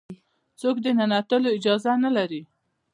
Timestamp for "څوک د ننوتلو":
0.61-1.49